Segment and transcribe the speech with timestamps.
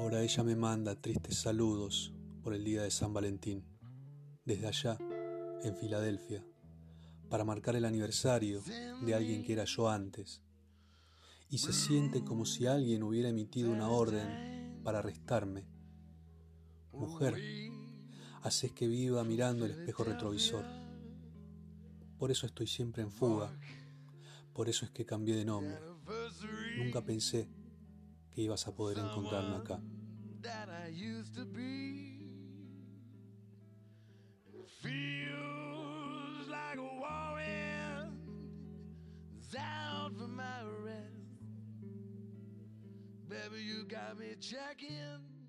[0.00, 3.66] Ahora ella me manda tristes saludos por el día de San Valentín,
[4.46, 4.96] desde allá,
[5.62, 6.42] en Filadelfia,
[7.28, 8.62] para marcar el aniversario
[9.02, 10.40] de alguien que era yo antes.
[11.50, 15.66] Y se siente como si alguien hubiera emitido una orden para arrestarme.
[16.92, 17.34] Mujer,
[18.40, 20.64] haces que viva mirando el espejo retrovisor.
[22.18, 23.54] Por eso estoy siempre en fuga.
[24.54, 25.78] Por eso es que cambié de nombre.
[26.78, 27.59] Nunca pensé
[28.30, 29.80] que ibas a poder encontrarme acá.
[34.82, 37.00] Feels like a
[39.58, 41.06] out for my rest.
[43.28, 45.39] Baby, you got me checking.